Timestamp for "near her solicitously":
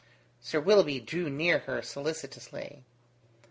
1.29-2.83